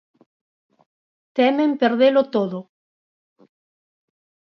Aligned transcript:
Temen 1.37 1.69
perdelo 1.81 2.21
todo. 2.35 2.59